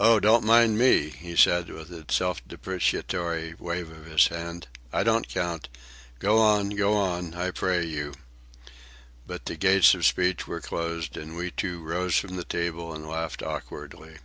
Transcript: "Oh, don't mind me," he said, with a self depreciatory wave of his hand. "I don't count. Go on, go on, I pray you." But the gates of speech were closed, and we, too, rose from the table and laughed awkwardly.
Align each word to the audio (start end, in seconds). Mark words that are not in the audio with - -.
"Oh, 0.00 0.18
don't 0.18 0.42
mind 0.42 0.76
me," 0.78 1.10
he 1.10 1.36
said, 1.36 1.68
with 1.68 1.92
a 1.92 2.04
self 2.12 2.40
depreciatory 2.48 3.54
wave 3.54 3.88
of 3.88 4.06
his 4.06 4.26
hand. 4.26 4.66
"I 4.92 5.04
don't 5.04 5.28
count. 5.28 5.68
Go 6.18 6.38
on, 6.40 6.70
go 6.70 6.94
on, 6.96 7.34
I 7.34 7.52
pray 7.52 7.86
you." 7.86 8.14
But 9.28 9.44
the 9.44 9.54
gates 9.54 9.94
of 9.94 10.04
speech 10.04 10.48
were 10.48 10.60
closed, 10.60 11.16
and 11.16 11.36
we, 11.36 11.52
too, 11.52 11.80
rose 11.80 12.16
from 12.16 12.34
the 12.34 12.42
table 12.42 12.92
and 12.92 13.06
laughed 13.08 13.40
awkwardly. 13.44 14.18